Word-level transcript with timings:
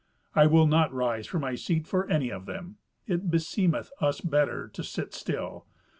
I 0.33 0.47
will 0.47 0.65
not 0.65 0.91
rise 0.91 1.27
from 1.27 1.41
my 1.41 1.53
seat 1.53 1.85
for 1.85 2.09
any 2.09 2.31
of 2.31 2.47
them. 2.47 2.77
It 3.05 3.29
beseemeth 3.29 3.91
us 4.01 4.19
better 4.19 4.67
to 4.67 4.83
sit 4.83 5.13
still. 5.13 5.67